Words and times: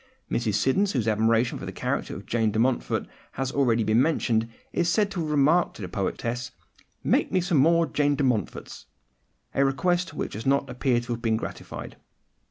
Mrs. 0.31 0.55
Siddons, 0.55 0.93
whose 0.93 1.07
admiration 1.07 1.59
for 1.59 1.67
the 1.67 1.71
character 1.71 2.15
of 2.15 2.25
Jane 2.25 2.49
de 2.49 2.57
Montfort 2.57 3.05
has 3.33 3.51
been 3.51 3.59
already 3.59 3.83
mentioned, 3.93 4.49
is 4.73 4.89
said 4.89 5.11
to 5.11 5.19
have 5.19 5.29
remarked 5.29 5.75
to 5.75 5.83
the 5.83 5.87
poetess, 5.87 6.49
"Make 7.03 7.31
me 7.31 7.39
some 7.39 7.59
more 7.59 7.85
Jane 7.85 8.15
de 8.15 8.23
Montforts"—a 8.23 9.63
request 9.63 10.15
which 10.15 10.33
does 10.33 10.47
not 10.47 10.67
appear 10.71 11.01
to 11.01 11.13
have 11.13 11.21
been 11.21 11.37
gratified. 11.37 11.97